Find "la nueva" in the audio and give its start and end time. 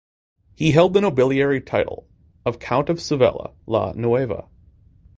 3.67-4.47